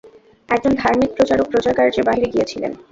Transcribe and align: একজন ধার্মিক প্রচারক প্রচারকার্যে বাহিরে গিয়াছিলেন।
একজন 0.49 0.73
ধার্মিক 0.75 1.11
প্রচারক 1.17 1.47
প্রচারকার্যে 1.51 2.01
বাহিরে 2.07 2.27
গিয়াছিলেন। 2.33 2.71